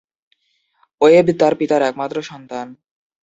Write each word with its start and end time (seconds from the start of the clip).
Web 1.01 1.27
তার 1.31 1.53
পিতামাতার 1.55 1.87
একমাত্র 1.89 2.17
সন্তান। 2.21 2.67